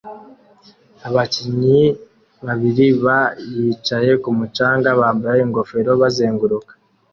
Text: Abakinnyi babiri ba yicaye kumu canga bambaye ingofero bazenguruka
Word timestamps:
Abakinnyi 1.07 1.81
babiri 2.45 2.85
ba 3.03 3.19
yicaye 3.55 4.11
kumu 4.23 4.45
canga 4.55 4.89
bambaye 4.99 5.39
ingofero 5.41 5.91
bazenguruka 6.01 6.71